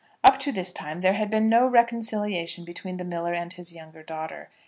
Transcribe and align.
Up 0.23 0.39
to 0.39 0.51
this 0.51 0.73
time 0.73 1.01
there 1.01 1.13
had 1.13 1.29
been 1.29 1.47
no 1.47 1.67
reconciliation 1.67 2.65
between 2.65 2.97
the 2.97 3.03
miller 3.03 3.35
and 3.35 3.53
his 3.53 3.71
younger 3.75 4.01
daughter. 4.01 4.49